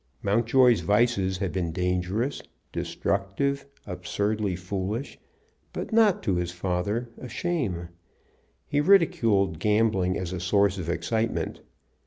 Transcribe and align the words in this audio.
Mountjoy's 0.23 0.79
vices 0.79 1.37
had 1.37 1.51
been 1.51 1.71
dangerous, 1.71 2.41
destructive, 2.71 3.67
absurdly 3.85 4.55
foolish, 4.55 5.19
but 5.73 5.93
not, 5.93 6.23
to 6.23 6.33
his 6.37 6.51
father, 6.51 7.09
a 7.19 7.29
shame. 7.29 7.87
He 8.65 8.81
ridiculed 8.81 9.59
gambling 9.59 10.17
as 10.17 10.33
a 10.33 10.39
source 10.39 10.79
of 10.79 10.89
excitement. 10.89 11.61